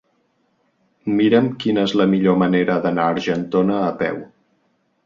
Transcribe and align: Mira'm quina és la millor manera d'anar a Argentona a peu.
Mira'm 1.19 1.51
quina 1.65 1.83
és 1.91 1.95
la 2.01 2.09
millor 2.15 2.41
manera 2.45 2.79
d'anar 2.87 3.07
a 3.07 3.17
Argentona 3.19 3.79
a 3.93 3.95
peu. 4.03 4.21